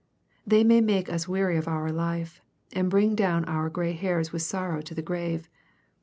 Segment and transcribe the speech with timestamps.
[0.47, 2.41] They may make ns weary of our life,
[2.73, 5.47] and bring down our grey hairs with sorrow to the grave.